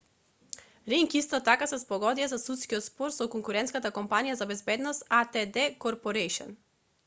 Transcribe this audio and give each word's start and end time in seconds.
ринг 0.93 1.13
исто 1.19 1.39
така 1.49 1.67
се 1.71 1.79
спогоди 1.81 2.25
за 2.31 2.39
судски 2.45 2.81
спор 2.87 3.13
со 3.19 3.29
конкурентската 3.37 3.95
компанија 4.01 4.39
за 4.43 4.51
безбедност 4.55 5.09
адт 5.23 5.41
корпорејшн 5.87 6.61